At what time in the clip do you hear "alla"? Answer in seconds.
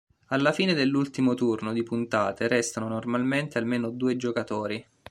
0.29-0.51